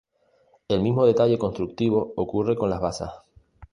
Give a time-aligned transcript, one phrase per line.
[0.67, 3.11] El mismo detalle constructivo ocurre con las basas.